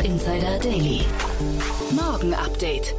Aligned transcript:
Startup 0.00 0.12
Insider 0.12 0.58
Daily. 0.60 1.00
Morgen 1.90 2.32
Update. 2.32 2.94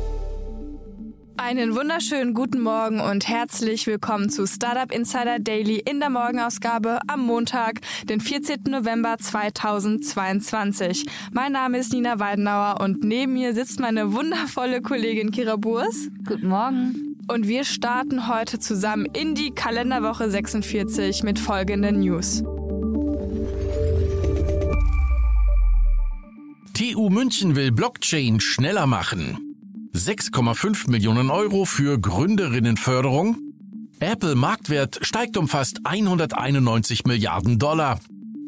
Einen 1.36 1.76
wunderschönen 1.76 2.36
guten 2.36 2.62
Morgen 2.62 3.00
und 3.00 3.28
herzlich 3.28 3.88
willkommen 3.88 4.30
zu 4.30 4.46
Startup 4.46 4.92
Insider 4.92 5.40
Daily 5.40 5.78
in 5.78 6.00
der 6.00 6.12
Morgenausgabe 6.12 7.00
am 7.08 7.26
Montag, 7.26 7.80
den 8.08 8.22
14. 8.22 8.66
November 8.70 9.18
2022. 9.18 11.08
Mein 11.32 11.54
Name 11.54 11.80
ist 11.80 11.92
Nina 11.92 12.20
Weidenauer 12.20 12.80
und 12.80 13.04
neben 13.04 13.34
mir 13.34 13.56
sitzt 13.56 13.80
meine 13.80 14.14
wundervolle 14.14 14.84
Kollegin 14.84 15.32
Kira 15.32 15.56
Burs. 15.56 16.10
Guten 16.28 16.50
Morgen. 16.50 17.18
Und 17.28 17.48
wir 17.48 17.64
starten 17.64 18.28
heute 18.28 18.60
zusammen 18.60 19.06
in 19.06 19.34
die 19.34 19.52
Kalenderwoche 19.52 20.30
46 20.30 21.24
mit 21.24 21.40
folgenden 21.40 22.02
News. 22.02 22.44
TU 26.82 27.12
München 27.12 27.56
will 27.56 27.72
Blockchain 27.72 28.40
schneller 28.40 28.88
machen. 28.88 29.38
6,5 29.94 30.90
Millionen 30.90 31.30
Euro 31.30 31.66
für 31.66 32.00
Gründerinnenförderung. 32.00 33.38
Apple 34.00 34.34
Marktwert 34.34 34.98
steigt 35.04 35.38
um 35.38 35.48
fast 35.48 35.82
191 35.84 37.06
Milliarden 37.06 37.60
Dollar. 37.60 38.00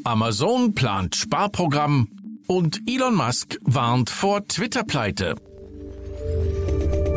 Amazon 0.04 0.74
plant 0.74 1.16
Sparprogramm. 1.16 2.08
Und 2.48 2.82
Elon 2.88 3.14
Musk 3.14 3.60
warnt 3.62 4.10
vor 4.10 4.48
Twitter-Pleite. 4.48 5.36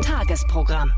Tagesprogramm. 0.03 0.91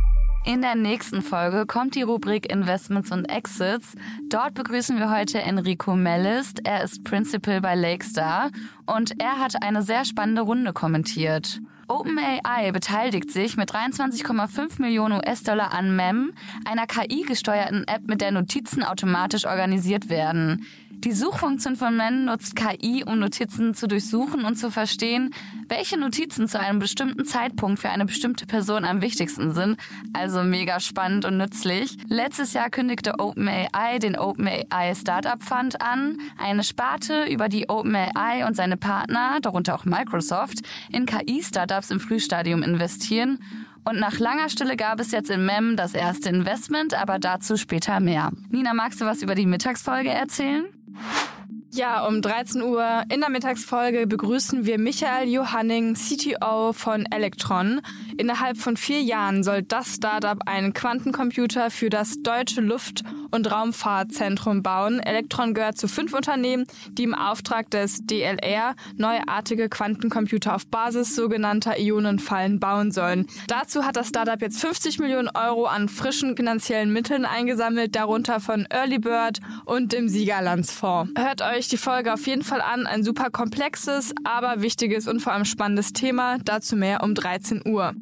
In 0.50 0.64
der 0.64 0.74
nächsten 0.74 1.22
Folge 1.22 1.68
kommt 1.68 1.94
die 1.94 2.02
Rubrik 2.02 2.52
Investments 2.52 3.12
und 3.12 3.26
Exits. 3.26 3.94
Dort 4.30 4.56
begrüßen 4.56 4.98
wir 4.98 5.12
heute 5.12 5.40
Enrico 5.40 5.96
Mellist. 5.96 6.62
Er 6.64 6.84
ist 6.84 7.04
Principal 7.04 7.62
bei 7.62 7.76
Lakestar 7.76 8.50
und 8.88 9.14
er 9.22 9.38
hat 9.38 9.62
eine 9.62 9.84
sehr 9.84 10.06
spannende 10.06 10.42
Runde 10.42 10.74
kommentiert. 10.74 11.62
OpenAI 11.88 12.72
beteiligt 12.72 13.30
sich 13.30 13.58
mit 13.58 13.72
23,5 13.72 14.82
Millionen 14.82 15.20
US-Dollar 15.20 15.72
an 15.72 15.96
MEM, 15.96 16.34
einer 16.66 16.88
KI-gesteuerten 16.88 17.88
App, 17.88 18.08
mit 18.08 18.20
der 18.20 18.32
Notizen 18.32 18.82
automatisch 18.82 19.46
organisiert 19.46 20.10
werden. 20.10 20.66
Die 21.06 21.14
Suchfunktion 21.14 21.78
von 21.78 21.96
MEM 21.96 22.26
nutzt 22.26 22.58
KI, 22.58 23.06
um 23.06 23.20
Notizen 23.20 23.74
zu 23.74 23.88
durchsuchen 23.88 24.44
und 24.44 24.58
zu 24.58 24.70
verstehen, 24.70 25.34
welche 25.70 25.98
Notizen 25.98 26.50
zu 26.50 26.60
einem 26.60 26.80
bestimmten 26.80 27.24
Zeitpunkt 27.24 27.80
für 27.80 27.90
eine 27.90 28.06
bestimmte 28.06 28.46
Person 28.46 28.84
am 28.84 29.02
wichtigsten 29.02 29.54
sind. 29.54 29.78
Also 30.12 30.44
mega 30.44 30.82
spannend 30.82 31.24
und 31.24 31.38
nützlich. 31.38 31.96
Letztes 32.10 32.52
Jahr 32.52 32.70
kündigte 32.70 33.14
OpenAI 33.18 34.00
den 34.00 34.18
OpenAI 34.18 34.94
Startup 34.94 35.42
Fund 35.42 35.82
an, 35.82 36.18
eine 36.38 36.66
Sparte, 36.66 37.24
über 37.30 37.48
die 37.48 37.70
OpenAI 37.70 38.46
und 38.46 38.58
seine 38.58 38.76
Partner, 38.76 39.40
darunter 39.42 39.76
auch 39.76 39.86
Microsoft, 39.86 40.60
in 40.92 41.06
KI-Startups 41.06 41.92
im 41.92 42.02
Frühstadium 42.02 42.62
investieren. 42.62 43.40
Und 43.86 44.02
nach 44.02 44.20
langer 44.20 44.50
Stille 44.50 44.76
gab 44.76 45.00
es 45.00 45.12
jetzt 45.12 45.30
in 45.30 45.46
MEM 45.46 45.78
das 45.78 45.94
erste 45.94 46.28
Investment, 46.28 46.94
aber 46.94 47.20
dazu 47.20 47.56
später 47.56 48.02
mehr. 48.02 48.32
Nina, 48.50 48.74
magst 48.74 49.00
du 49.00 49.06
was 49.06 49.22
über 49.22 49.36
die 49.36 49.46
Mittagsfolge 49.46 50.10
erzählen? 50.10 50.66
Mm-hmm. 51.00 51.39
Ja, 51.72 52.08
um 52.08 52.24
13 52.24 52.64
Uhr 52.64 53.04
in 53.14 53.20
der 53.20 53.30
Mittagsfolge 53.30 54.08
begrüßen 54.08 54.66
wir 54.66 54.80
Michael 54.80 55.30
Johanning, 55.30 55.94
CTO 55.94 56.74
von 56.74 57.06
Electron. 57.12 57.82
Innerhalb 58.18 58.58
von 58.58 58.76
vier 58.76 59.02
Jahren 59.02 59.44
soll 59.44 59.62
das 59.62 59.94
Startup 59.94 60.40
einen 60.48 60.74
Quantencomputer 60.74 61.70
für 61.70 61.92
das 61.92 62.24
deutsche 62.24 62.62
Luft- 62.62 63.04
und 63.30 63.52
Raumfahrtzentrum 63.52 64.64
bauen. 64.64 65.00
Electron 65.00 65.54
gehört 65.54 65.78
zu 65.78 65.88
fünf 65.88 66.14
Unternehmen, 66.14 66.66
die 66.94 67.04
im 67.04 67.14
Auftrag 67.14 67.70
des 67.70 68.00
DLR 68.04 68.76
neuartige 68.98 69.70
Quantencomputer 69.70 70.56
auf 70.56 70.66
Basis 70.66 71.16
sogenannter 71.16 71.80
Ionenfallen 71.80 72.60
bauen 72.60 72.92
sollen. 72.92 73.28
Dazu 73.48 73.86
hat 73.86 73.96
das 73.96 74.10
Startup 74.10 74.42
jetzt 74.42 74.60
50 74.60 74.98
Millionen 74.98 75.30
Euro 75.36 75.66
an 75.66 75.88
frischen 75.88 76.36
finanziellen 76.36 76.92
Mitteln 76.92 77.26
eingesammelt, 77.26 77.96
darunter 77.96 78.40
von 78.40 78.66
Early 78.72 78.98
Bird 78.98 79.40
und 79.66 79.94
dem 79.94 80.10
Siegerlandsfonds. 80.10 81.14
Hört 81.16 81.44
euch 81.44 81.59
die 81.68 81.78
Folge 81.78 82.14
auf 82.14 82.26
jeden 82.26 82.44
Fall 82.44 82.62
an. 82.62 82.88
Ein 82.88 83.04
super 83.04 83.30
komplexes, 83.30 84.14
aber 84.24 84.62
wichtiges 84.62 85.08
und 85.08 85.20
vor 85.20 85.34
allem 85.34 85.46
spannendes 85.46 85.94
Thema. 85.94 86.38
Dazu 86.46 86.76
mehr 86.76 87.04
um 87.04 87.14
13 87.14 87.64
Uhr. 87.66 87.94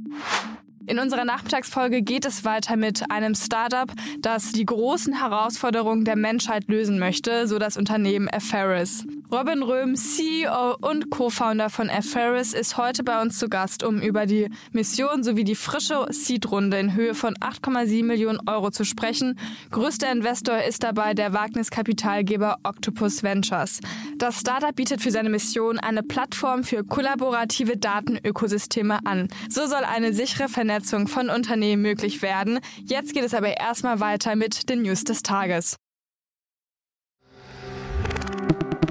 In 0.88 1.00
unserer 1.00 1.26
Nachmittagsfolge 1.26 2.02
geht 2.02 2.24
es 2.24 2.46
weiter 2.46 2.78
mit 2.78 3.12
einem 3.12 3.36
Startup, 3.36 3.92
das 4.20 4.54
die 4.54 4.66
großen 4.66 5.20
Herausforderungen 5.20 6.06
der 6.06 6.16
Menschheit 6.16 6.70
lösen 6.70 6.98
möchte, 6.98 7.46
so 7.46 7.60
das 7.60 7.76
Unternehmen 7.76 8.30
Aferis. 8.32 9.06
Robin 9.30 9.64
Röhm, 9.64 9.96
CEO 9.96 10.78
und 10.80 11.10
Co-Founder 11.10 11.70
von 11.70 11.90
Aferis, 11.90 12.54
ist 12.54 12.78
heute 12.78 13.04
bei 13.04 13.22
uns 13.22 13.38
zu 13.38 13.50
Gast, 13.50 13.84
um 13.84 14.00
über 14.02 14.26
die 14.26 14.50
Mission 14.72 15.24
sowie 15.24 15.44
die 15.44 15.56
frische 15.56 16.06
Seed-Runde 16.10 16.80
in 16.80 16.96
Höhe 16.96 17.14
von 17.14 17.36
8,7 17.36 18.06
Millionen 18.06 18.40
Euro 18.48 18.72
zu 18.72 18.86
sprechen. 18.86 19.38
Größter 19.72 20.10
Investor 20.10 20.60
ist 20.60 20.84
dabei 20.84 21.14
der 21.14 21.34
Wagniskapitalgeber 21.34 22.60
Octopus 22.64 23.24
Ventures. 23.24 23.82
Das 24.18 24.40
Startup 24.40 24.74
bietet 24.74 25.02
für 25.02 25.12
seine 25.12 25.30
Mission 25.30 25.80
eine 25.80 26.02
Plattform 26.02 26.64
für 26.64 26.86
kollaborative 26.86 27.76
Datenökosysteme 27.76 29.00
an. 29.04 29.28
So 29.50 29.68
soll 29.68 29.84
eine 29.84 30.14
sichere 30.14 30.48
Vernetzung 30.48 30.77
von 31.08 31.30
Unternehmen 31.30 31.82
möglich 31.82 32.22
werden. 32.22 32.60
Jetzt 32.84 33.14
geht 33.14 33.24
es 33.24 33.34
aber 33.34 33.58
erstmal 33.58 34.00
weiter 34.00 34.36
mit 34.36 34.70
den 34.70 34.82
News 34.84 35.04
des 35.04 35.24
Tages. 35.24 35.78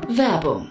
Werbung. 0.08 0.70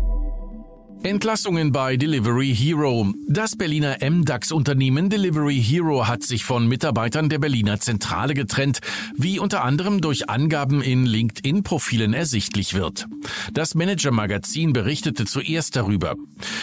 Entlassungen 1.03 1.71
bei 1.71 1.97
Delivery 1.97 2.55
Hero. 2.55 3.11
Das 3.27 3.55
Berliner 3.55 3.97
MDAX-Unternehmen 4.07 5.09
Delivery 5.09 5.59
Hero 5.59 6.07
hat 6.07 6.21
sich 6.21 6.45
von 6.45 6.67
Mitarbeitern 6.67 7.27
der 7.27 7.39
Berliner 7.39 7.79
Zentrale 7.79 8.35
getrennt, 8.35 8.81
wie 9.17 9.39
unter 9.39 9.63
anderem 9.63 10.01
durch 10.01 10.29
Angaben 10.29 10.83
in 10.83 11.07
LinkedIn-Profilen 11.07 12.13
ersichtlich 12.13 12.75
wird. 12.75 13.07
Das 13.51 13.73
Manager-Magazin 13.73 14.73
berichtete 14.73 15.25
zuerst 15.25 15.75
darüber. 15.75 16.15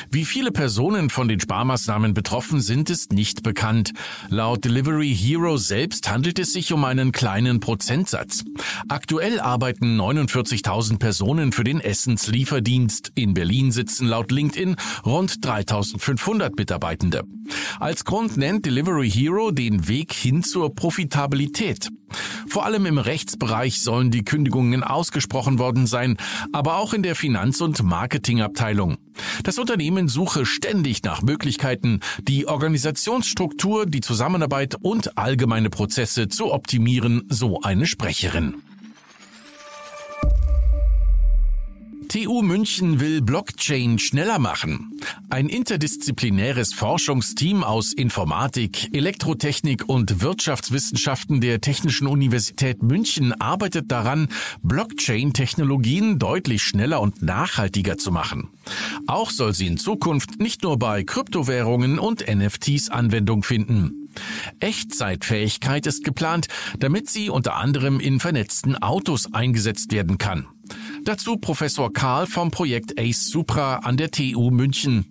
Wie 0.09 0.25
viele 0.25 0.53
Personen 0.53 1.11
von 1.11 1.27
den 1.27 1.41
Sparmaßnahmen 1.41 2.15
betroffen 2.15 2.61
sind, 2.61 2.91
ist 2.91 3.13
nicht 3.13 3.43
bekannt. 3.43 3.93
Laut 4.29 4.65
Delivery 4.65 5.13
Hero 5.17 5.57
selbst 5.57 6.09
handelt 6.11 6.39
es 6.39 6.53
sich 6.53 6.73
um 6.73 6.85
einen 6.85 7.11
kleinen 7.11 7.59
Prozentsatz. 7.59 8.45
Aktuell 8.89 9.41
arbeiten 9.41 10.01
49.000 10.01 10.99
Personen 10.99 11.51
für 11.51 11.65
den 11.65 11.81
Essenslieferdienst. 11.81 13.11
In 13.17 13.35
Berlin 13.35 13.73
sitzen 13.73 14.07
laut 14.07 14.28
laut 14.29 14.33
LinkedIn 14.33 14.77
rund 15.05 15.45
3500 15.45 16.57
Mitarbeitende. 16.57 17.25
Als 17.81 18.05
Grund 18.05 18.37
nennt 18.37 18.67
Delivery 18.67 19.11
Hero 19.11 19.51
den 19.51 19.89
Weg 19.89 20.13
hin 20.13 20.43
zur 20.43 20.75
Profitabilität. 20.75 21.89
Vor 22.47 22.65
allem 22.65 22.87
im 22.87 22.99
Rechtsbereich 22.99 23.81
sollen 23.81 24.11
die 24.11 24.25
Kündigungen 24.25 24.83
ausgesprochen 24.83 25.59
worden 25.59 25.87
sein, 25.87 26.17
aber 26.53 26.77
auch 26.77 26.95
in 26.95 27.03
der 27.03 27.15
Finanz- 27.15 27.61
und 27.61 27.83
Marketingabteilung. 27.83 28.97
Das 29.43 29.59
Unternehmen 29.59 30.09
suche 30.09 30.47
ständig 30.47 31.03
nach 31.03 31.23
Möglichkeiten, 31.23 32.01
die 32.23 32.47
Organisationsstruktur, 32.47 33.87
die 33.87 34.01
Zusammenarbeit 34.01 34.77
und 34.81 35.19
allgemeine 35.19 35.71
Prozesse 35.71 36.29
zu 36.29 36.53
optimieren, 36.53 37.25
so 37.29 37.61
eine 37.61 37.87
Sprecherin. 37.87 38.63
TU 42.09 42.41
München 42.41 43.01
will 43.01 43.21
Blockchain 43.21 43.99
schneller 43.99 44.39
machen. 44.39 44.99
Ein 45.29 45.51
interdisziplinäres 45.51 46.73
Forschungsteam 46.73 47.63
aus 47.63 47.93
Informatik, 47.93 48.95
Elektrotechnik 48.95 49.87
und 49.87 50.23
Wirtschaftswissenschaften 50.23 51.43
der 51.43 51.61
Technischen 51.61 52.07
Universität 52.07 52.83
München 52.83 53.39
arbeitet 53.39 53.93
daran, 53.93 54.29
Blockchain-Technologien 54.63 56.19
deutlich 56.19 56.63
schneller 56.63 57.03
und 57.03 57.21
nachhaltiger 57.21 57.99
zu 57.99 58.11
machen. 58.11 58.49
Auch 59.07 59.31
soll 59.31 59.53
sie 59.53 59.67
in 59.67 59.77
Zukunft 59.77 60.41
nicht 60.41 60.63
nur 60.63 60.79
bei 60.79 61.05
Kryptowährungen 61.05 61.99
und 61.99 62.25
NFTs 62.27 62.89
Anwendung 62.89 63.43
finden. 63.43 64.09
Echtzeitfähigkeit 64.61 65.87
ist 65.87 66.05
geplant, 66.05 66.49
damit 66.79 67.11
sie 67.11 67.29
unter 67.29 67.57
anderem 67.57 68.01
in 68.01 68.19
vernetzten 68.19 68.77
Autos 68.77 69.35
eingesetzt 69.35 69.93
werden 69.93 70.17
kann. 70.17 70.47
Dazu 71.09 71.39
Professor 71.39 71.91
Karl 71.91 72.27
vom 72.27 72.51
Projekt 72.51 73.01
ACE 73.01 73.31
Supra 73.31 73.77
an 73.77 73.97
der 73.97 74.11
TU 74.11 74.51
München. 74.51 75.07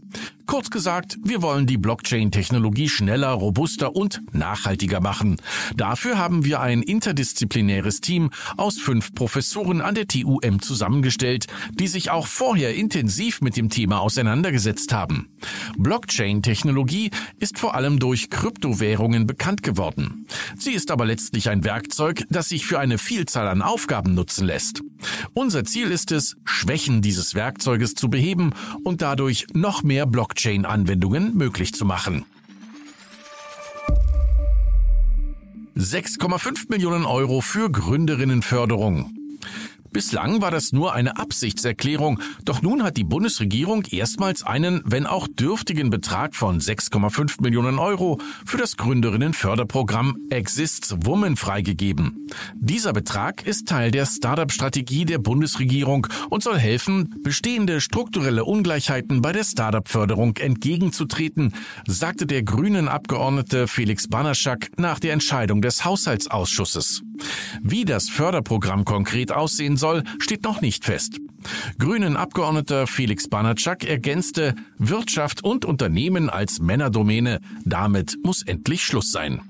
Kurz 0.47 0.69
gesagt, 0.69 1.17
wir 1.25 1.41
wollen 1.41 1.67
die 1.67 1.77
Blockchain-Technologie 1.77 2.87
schneller, 2.87 3.31
robuster 3.31 3.97
und 3.97 4.21
nachhaltiger 4.31 5.01
machen. 5.01 5.41
Dafür 5.75 6.17
haben 6.17 6.45
wir 6.45 6.61
ein 6.61 6.83
interdisziplinäres 6.83 7.99
Team 7.99 8.31
aus 8.55 8.77
fünf 8.77 9.13
Professoren 9.13 9.81
an 9.81 9.93
der 9.93 10.07
TUM 10.07 10.61
zusammengestellt, 10.61 11.47
die 11.73 11.87
sich 11.87 12.11
auch 12.11 12.27
vorher 12.27 12.73
intensiv 12.75 13.41
mit 13.41 13.57
dem 13.57 13.69
Thema 13.69 13.99
auseinandergesetzt 13.99 14.93
haben. 14.93 15.27
Blockchain-Technologie 15.77 17.11
ist 17.39 17.59
vor 17.59 17.75
allem 17.75 17.99
durch 17.99 18.29
Kryptowährungen 18.29 19.27
bekannt 19.27 19.63
geworden. 19.63 20.27
Sie 20.57 20.71
ist 20.71 20.91
aber 20.91 21.05
letztlich 21.05 21.49
ein 21.49 21.65
Werkzeug, 21.65 22.23
das 22.29 22.47
sich 22.47 22.65
für 22.65 22.79
eine 22.79 22.97
Vielzahl 22.97 23.49
an 23.49 23.61
Aufgaben 23.61 24.13
nutzen 24.13 24.47
lässt. 24.47 24.81
Unser 25.33 25.65
Ziel 25.65 25.91
ist 25.91 26.13
es, 26.13 26.37
Schwächen 26.45 27.01
dieses 27.01 27.35
Werkzeuges 27.35 27.95
zu 27.95 28.09
beheben 28.09 28.53
und 28.85 29.01
dadurch 29.01 29.45
noch 29.53 29.83
mehr 29.83 30.05
Blockchain 30.05 30.36
Blockchain-Anwendungen 30.37 31.35
möglich 31.35 31.73
zu 31.73 31.83
machen. 31.83 32.23
6,5 35.75 36.69
Millionen 36.69 37.05
Euro 37.05 37.41
für 37.41 37.71
Gründerinnenförderung. 37.71 39.15
Bislang 39.91 40.41
war 40.41 40.51
das 40.51 40.71
nur 40.71 40.93
eine 40.93 41.17
Absichtserklärung, 41.17 42.19
doch 42.43 42.61
nun 42.61 42.83
hat 42.83 42.97
die 42.97 43.03
Bundesregierung 43.03 43.83
erstmals 43.85 44.43
einen, 44.43 44.81
wenn 44.85 45.05
auch 45.05 45.27
dürftigen 45.27 45.89
Betrag 45.89 46.35
von 46.35 46.59
6,5 46.59 47.41
Millionen 47.41 47.79
Euro 47.79 48.19
für 48.45 48.57
das 48.57 48.77
Gründerinnenförderprogramm 48.77 50.17
Exists 50.29 50.95
Women 51.03 51.35
freigegeben. 51.35 52.27
Dieser 52.55 52.93
Betrag 52.93 53.45
ist 53.45 53.67
Teil 53.67 53.91
der 53.91 54.05
Startup-Strategie 54.05 55.05
der 55.05 55.19
Bundesregierung 55.19 56.07
und 56.29 56.43
soll 56.43 56.59
helfen, 56.59 57.15
bestehende 57.23 57.81
strukturelle 57.81 58.45
Ungleichheiten 58.45 59.21
bei 59.21 59.31
der 59.31 59.43
Startup-Förderung 59.43 60.37
entgegenzutreten, 60.37 61.53
sagte 61.87 62.25
der 62.25 62.43
grünen 62.43 62.87
Abgeordnete 62.87 63.67
Felix 63.67 64.07
Banaschak 64.07 64.71
nach 64.77 64.99
der 64.99 65.13
Entscheidung 65.13 65.61
des 65.61 65.85
Haushaltsausschusses. 65.85 67.03
Wie 67.61 67.85
das 67.85 68.09
Förderprogramm 68.09 68.85
konkret 68.85 69.31
aussehen 69.31 69.77
soll, 69.77 70.03
steht 70.19 70.43
noch 70.43 70.61
nicht 70.61 70.85
fest. 70.85 71.19
Grünen 71.79 72.17
Abgeordneter 72.17 72.87
Felix 72.87 73.27
Banatschak 73.27 73.83
ergänzte 73.83 74.55
Wirtschaft 74.77 75.43
und 75.43 75.65
Unternehmen 75.65 76.29
als 76.29 76.59
Männerdomäne. 76.59 77.39
Damit 77.65 78.17
muss 78.23 78.43
endlich 78.43 78.83
Schluss 78.83 79.11
sein. 79.11 79.41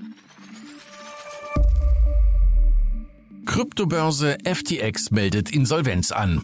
Kryptobörse 3.46 4.38
FTX 4.44 5.12
meldet 5.12 5.52
Insolvenz 5.52 6.12
an. 6.12 6.42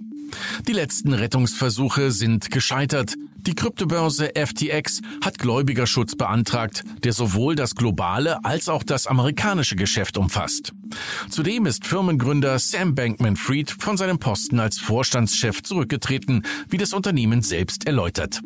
Die 0.68 0.74
letzten 0.74 1.14
Rettungsversuche 1.14 2.12
sind 2.12 2.50
gescheitert. 2.50 3.16
Die 3.46 3.56
Kryptobörse 3.56 4.32
FTX 4.36 5.02
hat 5.22 5.38
Gläubigerschutz 5.38 6.16
beantragt, 6.16 6.84
der 7.04 7.12
sowohl 7.12 7.58
das 7.58 7.76
globale 7.76 8.44
als 8.46 8.70
auch 8.70 8.84
das 8.84 9.06
amerikanische 9.06 9.76
Geschäft 9.76 10.18
umfasst. 10.18 10.72
Zudem 11.30 11.66
ist 11.66 11.86
Firmengründer 11.86 12.58
Sam 12.58 12.96
Bankman-Fried 12.96 13.70
von 13.70 13.98
seinem 13.98 14.18
Posten 14.18 14.62
als 14.62 14.80
Vorstandschef 14.80 15.62
zurückgetreten, 15.62 16.46
wie 16.70 16.78
das 16.78 16.94
Unternehmen 16.94 17.42
selbst 17.42 17.86
erläutert. 17.86 18.40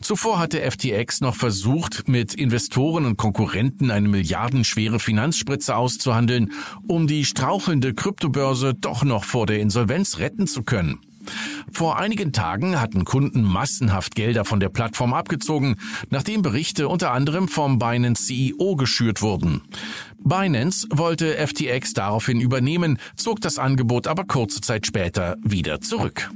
Zuvor 0.00 0.38
hatte 0.38 0.60
FTX 0.60 1.22
noch 1.22 1.34
versucht, 1.34 2.08
mit 2.08 2.32
Investoren 2.34 3.04
und 3.04 3.16
Konkurrenten 3.16 3.90
eine 3.90 4.08
milliardenschwere 4.08 5.00
Finanzspritze 5.00 5.74
auszuhandeln, 5.74 6.52
um 6.86 7.08
die 7.08 7.24
strauchelnde 7.24 7.94
Kryptobörse 7.94 8.74
doch 8.74 9.02
noch 9.02 9.24
vor 9.24 9.46
der 9.46 9.58
Insolvenz 9.58 10.18
retten 10.18 10.46
zu 10.46 10.62
können. 10.62 11.00
Vor 11.72 11.98
einigen 11.98 12.32
Tagen 12.32 12.80
hatten 12.80 13.04
Kunden 13.04 13.42
massenhaft 13.42 14.14
Gelder 14.14 14.44
von 14.44 14.60
der 14.60 14.68
Plattform 14.68 15.14
abgezogen, 15.14 15.76
nachdem 16.10 16.42
Berichte 16.42 16.88
unter 16.88 17.12
anderem 17.12 17.48
vom 17.48 17.78
Binance 17.78 18.26
CEO 18.26 18.76
geschürt 18.76 19.22
wurden. 19.22 19.62
Binance 20.18 20.86
wollte 20.90 21.34
FTX 21.46 21.94
daraufhin 21.94 22.40
übernehmen, 22.40 22.98
zog 23.16 23.40
das 23.40 23.58
Angebot 23.58 24.06
aber 24.06 24.24
kurze 24.24 24.60
Zeit 24.60 24.86
später 24.86 25.36
wieder 25.42 25.80
zurück. 25.80 26.30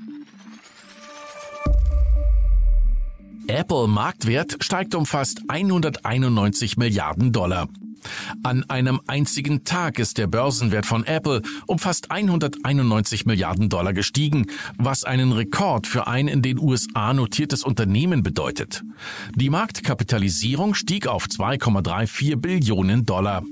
Apple 3.47 3.89
Marktwert 3.89 4.59
steigt 4.61 4.95
um 4.95 5.07
fast 5.07 5.43
191 5.49 6.77
Milliarden 6.77 7.33
Dollar. 7.33 7.69
An 8.43 8.65
einem 8.69 9.01
einzigen 9.07 9.65
Tag 9.65 9.99
ist 9.99 10.19
der 10.19 10.27
Börsenwert 10.27 10.87
von 10.87 11.05
Apple 11.05 11.43
um 11.67 11.79
fast 11.79 12.11
191 12.11 13.27
Milliarden 13.27 13.69
Dollar 13.69 13.93
gestiegen, 13.93 14.47
was 14.79 15.05
einen 15.05 15.33
Rekord 15.33 15.87
für 15.87 16.07
ein 16.07 16.29
in 16.29 16.43
den 16.43 16.59
USA 16.59 17.13
notiertes 17.13 17.65
Unternehmen 17.65 18.23
bedeutet. 18.23 18.83
Die 19.35 19.51
Marktkapitalisierung 19.51 20.75
stieg 20.75 21.07
auf 21.07 21.27
2,34 21.27 22.37
Billionen 22.37 23.07
Dollar. 23.07 23.43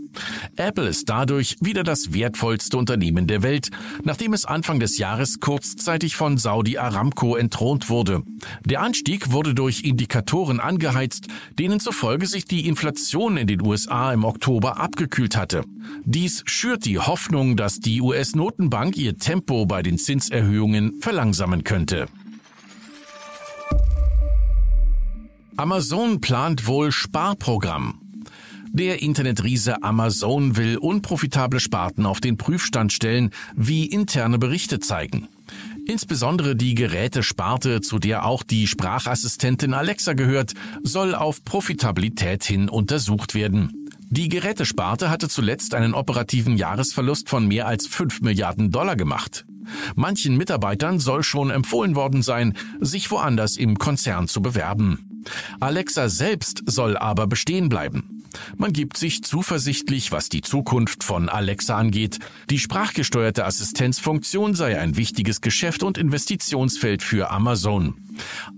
Apple 0.57 0.89
ist 0.89 1.09
dadurch 1.09 1.57
wieder 1.61 1.85
das 1.85 2.13
wertvollste 2.13 2.77
Unternehmen 2.77 3.27
der 3.27 3.43
Welt, 3.43 3.71
nachdem 4.03 4.33
es 4.33 4.45
Anfang 4.45 4.81
des 4.81 4.99
Jahres 4.99 5.39
kurzzeitig 5.39 6.17
von 6.17 6.39
Saudi 6.39 6.79
Aramco 6.79 7.37
entthront 7.37 7.89
wurde. 7.89 8.23
Der 8.65 8.81
Anstieg 8.81 9.31
wurde 9.31 9.55
durch 9.55 9.85
Indikatoren 9.85 10.61
angeheizt, 10.61 11.29
denen 11.59 11.79
zufolge 11.79 12.27
sich 12.27 12.47
die 12.47 12.67
Inflation 12.67 13.37
in 13.37 13.47
den 13.47 13.61
USA 13.61 14.13
im 14.13 14.25
Oktober 14.25 14.38
abgekühlt 14.47 15.37
hatte. 15.37 15.65
Dies 16.05 16.43
schürt 16.47 16.85
die 16.85 16.99
Hoffnung, 16.99 17.57
dass 17.57 17.81
die 17.81 18.01
US-Notenbank 18.01 18.97
ihr 18.97 19.19
Tempo 19.19 19.67
bei 19.67 19.83
den 19.83 19.99
Zinserhöhungen 19.99 21.01
verlangsamen 21.01 21.65
könnte. 21.65 22.07
Amazon 25.57 26.21
plant 26.21 26.67
wohl 26.67 26.93
Sparprogramm. 26.93 28.01
Der 28.71 29.03
Internetriese 29.03 29.83
Amazon 29.83 30.57
will 30.57 30.77
unprofitable 30.77 31.59
Sparten 31.59 32.07
auf 32.07 32.21
den 32.21 32.37
Prüfstand 32.37 32.93
stellen, 32.93 33.31
wie 33.57 33.87
interne 33.87 34.39
Berichte 34.39 34.79
zeigen. 34.79 35.27
Insbesondere 35.87 36.55
die 36.55 36.75
Gerätesparte, 36.75 37.81
zu 37.81 37.99
der 37.99 38.27
auch 38.27 38.43
die 38.43 38.67
Sprachassistentin 38.67 39.73
Alexa 39.73 40.13
gehört, 40.13 40.53
soll 40.83 41.15
auf 41.15 41.43
Profitabilität 41.45 42.45
hin 42.45 42.69
untersucht 42.69 43.35
werden. 43.35 43.88
Die 44.11 44.29
Gerätesparte 44.29 45.11
hatte 45.11 45.29
zuletzt 45.29 45.75
einen 45.75 45.93
operativen 45.93 46.57
Jahresverlust 46.57 47.29
von 47.29 47.47
mehr 47.47 47.67
als 47.67 47.87
5 47.87 48.23
Milliarden 48.23 48.71
Dollar 48.71 48.97
gemacht. 48.97 49.45
Manchen 49.97 50.37
Mitarbeitern 50.39 50.99
soll 50.99 51.23
schon 51.23 51.51
empfohlen 51.51 51.95
worden 51.95 52.23
sein, 52.23 52.57
sich 52.81 53.11
woanders 53.11 53.57
im 53.57 53.79
Konzern 53.79 54.27
zu 54.27 54.41
bewerben. 54.41 55.23
Alexa 55.61 56.09
selbst 56.09 56.63
soll 56.65 56.97
aber 56.97 57.27
bestehen 57.27 57.69
bleiben. 57.69 58.08
Man 58.57 58.73
gibt 58.73 58.97
sich 58.97 59.23
zuversichtlich, 59.23 60.13
was 60.13 60.29
die 60.29 60.43
Zukunft 60.43 61.05
von 61.05 61.29
Alexa 61.29 61.77
angeht. 61.77 62.19
Die 62.51 62.59
sprachgesteuerte 62.59 63.45
Assistenzfunktion 63.45 64.55
sei 64.55 64.79
ein 64.79 64.97
wichtiges 64.97 65.41
Geschäft 65.41 65.83
und 65.83 65.99
Investitionsfeld 65.99 67.03
für 67.03 67.31
Amazon. 67.31 67.95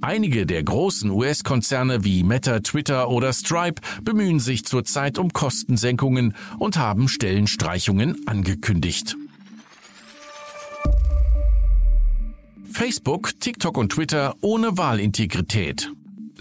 Einige 0.00 0.46
der 0.46 0.62
großen 0.62 1.10
US-Konzerne 1.10 2.04
wie 2.04 2.22
Meta, 2.22 2.60
Twitter 2.60 3.08
oder 3.08 3.32
Stripe 3.32 3.80
bemühen 4.02 4.40
sich 4.40 4.64
zurzeit 4.64 5.18
um 5.18 5.32
Kostensenkungen 5.32 6.34
und 6.58 6.76
haben 6.76 7.08
Stellenstreichungen 7.08 8.26
angekündigt. 8.26 9.16
Facebook, 12.72 13.38
TikTok 13.40 13.76
und 13.76 13.92
Twitter 13.92 14.34
ohne 14.40 14.78
Wahlintegrität. 14.78 15.90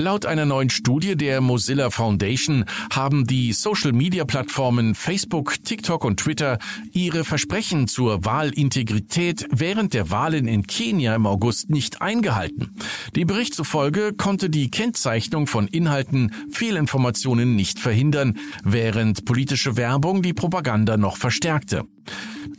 Laut 0.02 0.26
einer 0.26 0.46
neuen 0.46 0.70
Studie 0.70 1.18
der 1.18 1.42
Mozilla 1.42 1.90
Foundation 1.90 2.64
haben 2.90 3.28
die 3.28 3.52
Social-Media-Plattformen 3.52 4.96
Facebook, 4.96 5.62
TikTok 5.66 6.06
und 6.06 6.22
Twitter 6.22 6.58
ihre 6.94 7.26
Versprechen 7.26 7.86
zur 7.90 8.24
Wahlintegrität 8.24 9.46
während 9.52 9.94
der 9.94 10.10
Wahlen 10.10 10.48
in 10.48 10.66
Kenia 10.66 11.14
im 11.16 11.28
August 11.28 11.70
nicht 11.70 12.02
eingehalten. 12.02 12.74
Die 13.14 13.26
Bericht 13.26 13.54
zufolge 13.54 14.14
konnte 14.14 14.50
die 14.50 14.72
Kennzeichnung 14.72 15.48
von 15.48 15.68
Inhalten 15.68 16.32
Fehlinformationen 16.50 17.58
nicht 17.58 17.78
verhindern, 17.78 18.40
während 18.64 19.26
politische 19.26 19.76
Werbung 19.76 20.22
die 20.22 20.34
Propaganda 20.34 20.96
noch 20.96 21.18
verstärkte. 21.18 21.84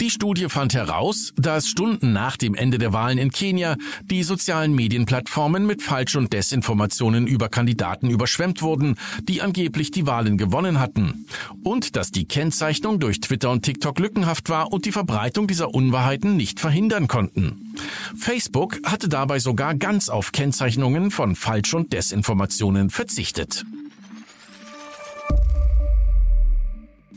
Die 0.00 0.08
Studie 0.08 0.48
fand 0.48 0.72
heraus, 0.72 1.34
dass 1.36 1.66
Stunden 1.66 2.14
nach 2.14 2.38
dem 2.38 2.54
Ende 2.54 2.78
der 2.78 2.94
Wahlen 2.94 3.18
in 3.18 3.30
Kenia 3.30 3.76
die 4.04 4.22
sozialen 4.22 4.74
Medienplattformen 4.74 5.66
mit 5.66 5.82
Falsch- 5.82 6.16
und 6.16 6.32
Desinformationen 6.32 7.26
über 7.26 7.50
Kandidaten 7.50 8.08
überschwemmt 8.08 8.62
wurden, 8.62 8.96
die 9.28 9.42
angeblich 9.42 9.90
die 9.90 10.06
Wahlen 10.06 10.38
gewonnen 10.38 10.80
hatten. 10.80 11.26
Und 11.64 11.96
dass 11.96 12.12
die 12.12 12.24
Kennzeichnung 12.24 12.98
durch 12.98 13.20
Twitter 13.20 13.50
und 13.50 13.62
TikTok 13.62 13.98
lückenhaft 13.98 14.48
war 14.48 14.72
und 14.72 14.86
die 14.86 14.92
Verbreitung 14.92 15.46
dieser 15.46 15.74
Unwahrheiten 15.74 16.34
nicht 16.34 16.60
verhindern 16.60 17.06
konnten. 17.06 17.74
Facebook 18.16 18.78
hatte 18.84 19.08
dabei 19.08 19.38
sogar 19.38 19.74
ganz 19.74 20.08
auf 20.08 20.32
Kennzeichnungen 20.32 21.10
von 21.10 21.36
Falsch- 21.36 21.74
und 21.74 21.92
Desinformationen 21.92 22.88
verzichtet. 22.88 23.66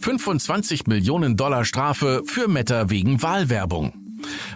25 0.04 0.86
Millionen 0.88 1.38
Dollar 1.38 1.64
Strafe 1.64 2.24
für 2.26 2.50
Meta 2.50 2.90
wegen 2.90 3.22
Wahlwerbung. 3.22 4.03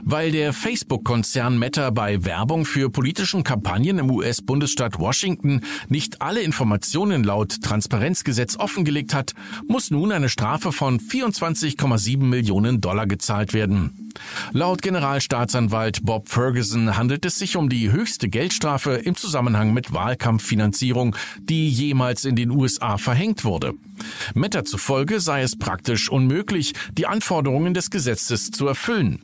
Weil 0.03 0.31
der 0.31 0.53
Facebook-Konzern 0.53 1.57
Meta 1.59 1.89
bei 1.89 2.23
Werbung 2.25 2.65
für 2.65 2.89
politischen 2.89 3.43
Kampagnen 3.43 3.99
im 3.99 4.11
US-Bundesstaat 4.11 4.99
Washington 4.99 5.61
nicht 5.89 6.21
alle 6.21 6.41
Informationen 6.41 7.23
laut 7.23 7.61
Transparenzgesetz 7.61 8.57
offengelegt 8.57 9.13
hat, 9.13 9.33
muss 9.67 9.91
nun 9.91 10.11
eine 10.11 10.29
Strafe 10.29 10.71
von 10.71 10.99
24,7 10.99 12.17
Millionen 12.23 12.81
Dollar 12.81 13.07
gezahlt 13.07 13.53
werden. 13.53 14.07
Laut 14.51 14.81
Generalstaatsanwalt 14.81 16.03
Bob 16.03 16.29
Ferguson 16.29 16.97
handelt 16.97 17.25
es 17.25 17.37
sich 17.37 17.55
um 17.55 17.69
die 17.69 17.91
höchste 17.91 18.29
Geldstrafe 18.29 18.91
im 18.93 19.15
Zusammenhang 19.15 19.73
mit 19.73 19.93
Wahlkampffinanzierung, 19.93 21.15
die 21.39 21.69
jemals 21.69 22.25
in 22.25 22.35
den 22.35 22.51
USA 22.51 22.97
verhängt 22.97 23.45
wurde. 23.45 23.73
Meta 24.33 24.63
zufolge 24.63 25.19
sei 25.19 25.41
es 25.41 25.57
praktisch 25.57 26.09
unmöglich, 26.09 26.73
die 26.91 27.07
Anforderungen 27.07 27.73
des 27.73 27.89
Gesetzes 27.89 28.51
zu 28.51 28.67
erfüllen. 28.67 29.21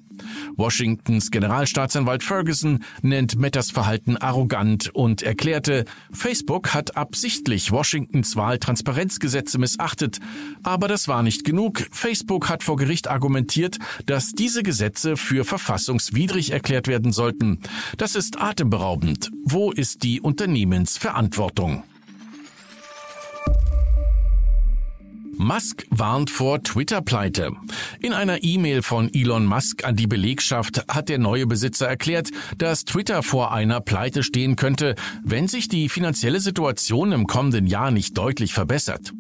Washingtons 0.56 1.32
Generalstaatsanwalt 1.32 2.24
Ferguson 2.24 2.84
nennt 3.02 3.36
Metas 3.38 3.72
Verhalten 3.72 4.18
arrogant 4.18 4.90
und 4.94 5.22
erklärte, 5.22 5.86
Facebook 6.12 6.74
hat 6.74 6.98
absichtlich 6.98 7.72
Washingtons 7.72 8.36
Wahltransparenzgesetze 8.36 9.58
missachtet, 9.58 10.20
aber 10.63 10.88
das 10.88 11.08
war 11.08 11.24
nicht 11.24 11.44
genug. 11.44 11.88
Facebook 11.92 12.50
hat 12.50 12.63
vor 12.63 12.78
Gericht 12.78 13.08
argumentiert, 13.08 13.78
dass 14.06 14.32
diese 14.32 14.63
Gesetze 14.63 15.18
für 15.18 15.46
verfassungswidrig 15.46 16.52
erklärt 16.52 16.88
werden 16.88 17.12
sollten. 17.12 17.60
Das 17.98 18.16
ist 18.16 18.42
atemberaubend. 18.42 19.32
Wo 19.44 19.72
ist 19.72 20.04
die 20.04 20.22
Unternehmensverantwortung? 20.22 21.84
Musk 25.38 25.86
warnt 25.90 26.30
vor 26.30 26.63
Twitter-Pleite. 26.63 27.52
In 28.00 28.13
einer 28.13 28.44
E-Mail 28.44 28.82
von 28.82 29.13
Elon 29.13 29.46
Musk 29.46 29.84
an 29.84 29.96
die 29.96 30.08
Belegschaft 30.08 30.86
hat 30.88 31.10
der 31.10 31.18
neue 31.18 31.48
Besitzer 31.48 31.88
erklärt, 31.88 32.30
dass 32.58 32.86
Twitter 32.86 33.24
vor 33.24 33.52
einer 33.52 33.82
Pleite 33.82 34.24
stehen 34.24 34.56
könnte, 34.56 34.96
wenn 35.24 35.48
sich 35.48 35.68
die 35.68 35.90
finanzielle 35.90 36.40
Situation 36.40 37.12
im 37.12 37.28
kommenden 37.28 37.68
Jahr 37.68 37.92
nicht 37.92 38.18
deutlich 38.18 38.54
verbessert. 38.54 39.13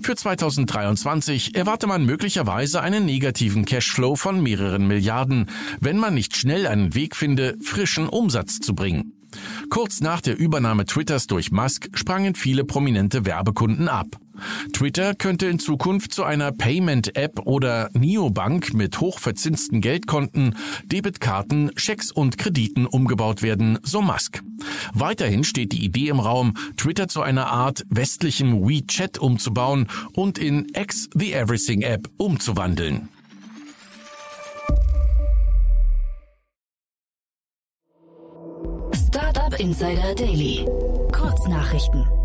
Für 0.00 0.16
2023 0.16 1.54
erwarte 1.54 1.86
man 1.86 2.04
möglicherweise 2.04 2.80
einen 2.80 3.04
negativen 3.04 3.64
Cashflow 3.64 4.16
von 4.16 4.42
mehreren 4.42 4.86
Milliarden, 4.86 5.46
wenn 5.80 5.98
man 5.98 6.14
nicht 6.14 6.36
schnell 6.36 6.66
einen 6.66 6.94
Weg 6.94 7.14
finde, 7.14 7.56
frischen 7.62 8.08
Umsatz 8.08 8.60
zu 8.60 8.74
bringen. 8.74 9.12
Kurz 9.68 10.00
nach 10.00 10.20
der 10.20 10.38
Übernahme 10.38 10.86
Twitters 10.86 11.26
durch 11.26 11.52
Musk 11.52 11.88
sprangen 11.94 12.34
viele 12.34 12.64
prominente 12.64 13.24
Werbekunden 13.24 13.88
ab. 13.88 14.06
Twitter 14.72 15.14
könnte 15.14 15.46
in 15.46 15.58
Zukunft 15.58 16.12
zu 16.12 16.24
einer 16.24 16.52
Payment-App 16.52 17.40
oder 17.46 17.90
Neobank 17.92 18.74
mit 18.74 19.00
hochverzinsten 19.00 19.80
Geldkonten, 19.80 20.56
Debitkarten, 20.84 21.72
Schecks 21.76 22.10
und 22.10 22.38
Krediten 22.38 22.86
umgebaut 22.86 23.42
werden, 23.42 23.78
so 23.82 24.02
Musk. 24.02 24.42
Weiterhin 24.92 25.44
steht 25.44 25.72
die 25.72 25.84
Idee 25.84 26.08
im 26.08 26.20
Raum, 26.20 26.54
Twitter 26.76 27.08
zu 27.08 27.22
einer 27.22 27.48
Art 27.48 27.84
westlichem 27.88 28.68
WeChat 28.68 29.18
umzubauen 29.18 29.88
und 30.12 30.38
in 30.38 30.66
X 30.74 31.08
the 31.14 31.32
Everything 31.32 31.82
App 31.82 32.08
umzuwandeln. 32.16 33.08
Startup 38.94 39.58
Insider 39.58 40.14
Daily. 40.14 40.66
Kurznachrichten. 41.12 42.19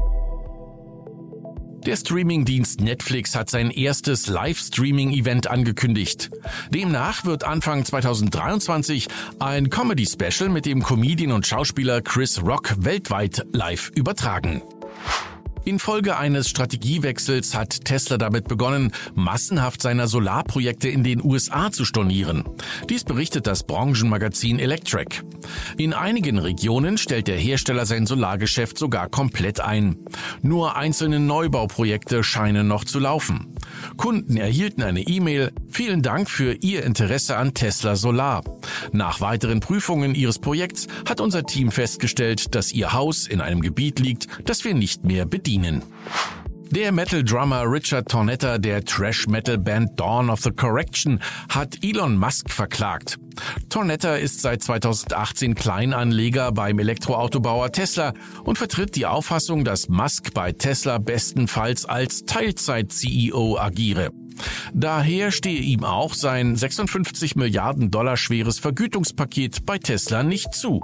Der 1.86 1.98
Streamingdienst 1.98 2.82
Netflix 2.82 3.36
hat 3.36 3.52
sein 3.52 3.70
erstes 3.70 4.26
Livestreaming-Event 4.26 5.48
angekündigt. 5.48 6.32
Demnach 6.72 7.26
wird 7.26 7.44
Anfang 7.44 7.86
2023 7.86 9.08
ein 9.38 9.70
Comedy-Special 9.70 10.50
mit 10.50 10.66
dem 10.66 10.82
Comedian 10.82 11.32
und 11.32 11.46
Schauspieler 11.46 12.02
Chris 12.02 12.42
Rock 12.42 12.74
weltweit 12.80 13.46
live 13.52 13.92
übertragen. 13.94 14.64
Infolge 15.66 16.16
eines 16.16 16.48
Strategiewechsels 16.48 17.56
hat 17.56 17.86
Tesla 17.86 18.18
damit 18.18 18.48
begonnen, 18.48 18.92
massenhaft 19.16 19.82
seiner 19.82 20.08
Solarprojekte 20.08 20.90
in 20.90 21.04
den 21.04 21.24
USA 21.24 21.72
zu 21.72 21.86
stornieren. 21.86 22.44
Dies 22.88 23.04
berichtet 23.04 23.48
das 23.48 23.64
Branchenmagazin 23.64 24.60
Electric. 24.60 25.24
In 25.78 25.94
einigen 25.94 26.38
Regionen 26.38 27.00
stellt 27.00 27.28
der 27.28 27.38
Hersteller 27.38 27.88
sein 27.88 28.06
Solargeschäft 28.06 28.78
sogar 28.78 29.10
komplett 29.10 29.60
ein. 29.60 29.98
Nur 30.44 30.76
einzelne 30.76 31.20
Neubauprojekte 31.20 32.24
scheinen 32.24 32.68
noch 32.68 32.86
zu 32.86 33.00
laufen. 33.00 33.56
Kunden 33.98 34.38
erhielten 34.38 34.84
eine 34.84 35.02
E-Mail, 35.02 35.52
vielen 35.70 36.04
Dank 36.04 36.30
für 36.30 36.54
Ihr 36.62 36.84
Interesse 36.84 37.38
an 37.38 37.56
Tesla 37.56 37.96
Solar. 37.96 38.44
Nach 38.92 39.20
weiteren 39.20 39.62
Prüfungen 39.62 40.14
Ihres 40.14 40.38
Projekts 40.38 40.88
hat 41.10 41.20
unser 41.20 41.44
Team 41.44 41.72
festgestellt, 41.72 42.54
dass 42.54 42.72
Ihr 42.72 42.94
Haus 42.94 43.28
in 43.28 43.42
einem 43.42 43.62
Gebiet 43.62 44.00
liegt, 44.00 44.28
das 44.46 44.64
wir 44.64 44.76
nicht 44.76 45.04
mehr 45.04 45.26
bedienen 45.26 45.55
dienen. 45.56 45.84
Der 46.72 46.92
Metal-Drummer 46.92 47.72
Richard 47.72 48.10
Tornetta 48.10 48.58
der 48.58 48.84
Trash-Metal-Band 48.84 49.98
Dawn 49.98 50.30
of 50.30 50.42
the 50.42 50.52
Correction 50.52 51.22
hat 51.48 51.78
Elon 51.84 52.18
Musk 52.18 52.50
verklagt. 52.50 53.18
Tornetta 53.70 54.16
ist 54.16 54.42
seit 54.42 54.64
2018 54.64 55.56
Kleinanleger 55.56 56.52
beim 56.52 56.80
Elektroautobauer 56.80 57.72
Tesla 57.72 58.14
und 58.44 58.58
vertritt 58.58 58.96
die 58.96 59.06
Auffassung, 59.06 59.64
dass 59.64 59.88
Musk 59.88 60.34
bei 60.34 60.52
Tesla 60.52 60.98
bestenfalls 60.98 61.86
als 61.86 62.26
Teilzeit-CEO 62.26 63.58
agiere. 63.58 64.12
Daher 64.74 65.32
stehe 65.32 65.62
ihm 65.62 65.86
auch 65.86 66.14
sein 66.14 66.56
56 66.56 67.36
Milliarden 67.38 67.92
Dollar 67.92 68.18
schweres 68.18 68.60
Vergütungspaket 68.60 69.66
bei 69.66 69.78
Tesla 69.78 70.24
nicht 70.24 70.54
zu. 70.54 70.82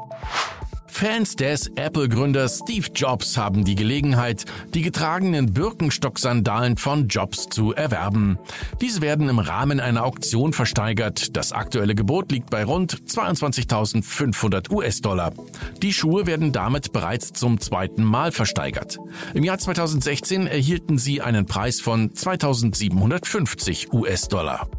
Fans 1.02 1.36
des 1.36 1.68
Apple-Gründers 1.78 2.60
Steve 2.60 2.86
Jobs 2.94 3.36
haben 3.36 3.66
die 3.66 3.74
Gelegenheit, 3.74 4.46
die 4.76 4.84
getragenen 4.84 5.52
Birkenstock-Sandalen 5.52 6.78
von 6.78 7.08
Jobs 7.08 7.50
zu 7.50 7.74
erwerben. 7.74 8.38
Diese 8.82 9.02
werden 9.02 9.28
im 9.28 9.40
Rahmen 9.40 9.80
einer 9.80 10.06
Auktion 10.06 10.54
versteigert. 10.54 11.36
Das 11.36 11.54
aktuelle 11.54 11.96
Gebot 11.96 12.32
liegt 12.32 12.52
bei 12.52 12.64
rund 12.64 12.94
22.500 12.94 14.70
US-Dollar. 14.70 15.34
Die 15.82 15.92
Schuhe 15.92 16.28
werden 16.28 16.52
damit 16.52 16.92
bereits 16.92 17.34
zum 17.34 17.60
zweiten 17.60 18.04
Mal 18.04 18.32
versteigert. 18.32 19.00
Im 19.34 19.44
Jahr 19.44 19.58
2016 19.58 20.46
erhielten 20.46 21.00
sie 21.00 21.20
einen 21.20 21.48
Preis 21.48 21.82
von 21.82 22.12
2.750 22.12 23.92
US-Dollar. 23.92 24.70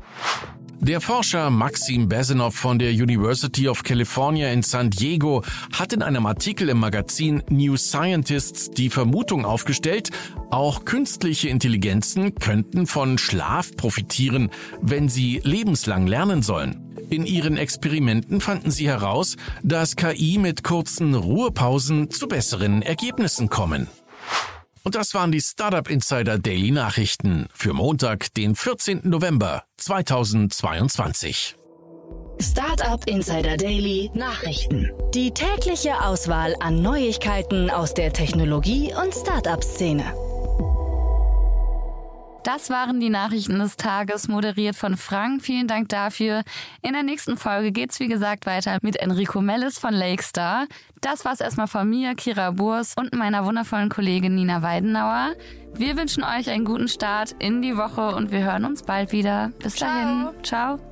Der 0.85 1.01
Forscher 1.01 1.49
Maxim 1.51 2.09
Besenov 2.09 2.57
von 2.57 2.77
der 2.77 2.91
University 2.91 3.69
of 3.69 3.85
California 3.85 4.49
in 4.51 4.65
San 4.65 4.91
Diego 4.91 5.45
hat 5.73 5.93
in 5.93 6.03
einem 6.03 6.27
Artikel 6.27 6.69
im 6.69 6.81
Magazin 6.81 7.41
New 7.49 7.77
Scientists 7.77 8.69
die 8.69 8.91
Vermutung 8.91 9.45
aufgestellt, 9.45 10.11
auch 10.51 10.85
künstliche 10.85 11.49
Intelligenzen 11.51 12.35
könnten 12.35 12.89
von 12.89 13.17
Schlaf 13.17 13.77
profitieren, 13.77 14.51
wenn 14.81 15.09
sie 15.09 15.41
lebenslang 15.45 16.09
lernen 16.09 16.43
sollen. 16.43 16.93
In 17.11 17.27
ihren 17.27 17.59
Experimenten 17.59 18.41
fanden 18.41 18.73
sie 18.73 18.89
heraus, 18.89 19.37
dass 19.63 19.95
KI 19.95 20.39
mit 20.39 20.65
kurzen 20.65 21.15
Ruhepausen 21.15 22.11
zu 22.11 22.27
besseren 22.27 22.83
Ergebnissen 22.83 23.49
kommen. 23.49 23.87
Und 24.85 24.95
das 24.95 25.15
waren 25.15 25.31
die 25.31 25.41
Startup 25.41 25.89
Insider 25.89 26.39
Daily 26.39 26.71
Nachrichten 26.71 27.47
für 27.55 27.73
Montag, 27.73 28.35
den 28.35 28.57
14. 28.57 29.03
November 29.05 29.65
2022. 29.77 31.57
Startup 32.41 33.07
Insider 33.07 33.57
Daily 33.57 34.11
Nachrichten. 34.15 34.91
Die 35.15 35.31
tägliche 35.31 36.03
Auswahl 36.03 36.57
an 36.59 36.83
Neuigkeiten 36.83 37.71
aus 37.71 37.95
der 37.95 38.13
Technologie- 38.13 38.93
und 38.93 39.15
Startup-Szene. 39.15 40.22
Das 42.45 42.71
waren 42.71 42.99
die 42.99 43.09
Nachrichten 43.09 43.61
des 43.61 43.77
Tages, 43.77 44.27
moderiert 44.27 44.75
von 44.75 44.97
Frank. 44.97 45.43
Vielen 45.43 45.69
Dank 45.69 45.89
dafür. 45.89 46.43
In 46.83 46.93
der 46.93 47.05
nächsten 47.05 47.37
Folge 47.37 47.71
geht's 47.71 48.01
wie 48.01 48.09
gesagt 48.09 48.47
weiter 48.47 48.79
mit 48.83 48.97
Enrico 48.97 49.41
Mellis 49.41 49.79
von 49.79 49.95
Lakestar. 49.95 50.67
Das 51.01 51.25
war's 51.25 51.41
erstmal 51.41 51.69
von 51.69 51.89
mir, 51.89 52.17
Kira 52.17 52.51
Burs 52.51 52.95
und 52.99 53.15
meiner 53.15 53.45
wundervollen 53.45 53.89
Kollegin 53.89 54.35
Nina 54.35 54.61
Weidenauer. 54.61 55.35
Wir 55.75 55.97
wünschen 55.97 56.25
euch 56.25 56.51
einen 56.51 56.65
guten 56.65 56.89
Start 56.89 57.35
in 57.39 57.63
die 57.63 57.77
Woche 57.77 58.15
und 58.15 58.33
wir 58.33 58.41
hören 58.41 58.65
uns 58.65 58.83
bald 58.83 59.13
wieder. 59.13 59.53
Bis 59.63 59.77
Ciao. 59.77 59.89
dahin. 59.89 60.29
Ciao. 60.43 60.92